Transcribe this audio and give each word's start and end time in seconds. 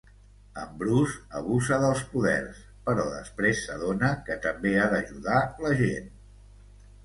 En 0.61 0.69
Bruce 0.77 1.19
abusa 1.39 1.77
dels 1.83 2.01
poders, 2.15 2.63
però 2.89 3.07
després 3.11 3.63
s'adona 3.69 4.11
que 4.31 4.41
també 4.49 4.75
ha 4.87 4.91
d'ajudar 4.99 5.41
la 5.67 5.79
gent. 5.87 6.13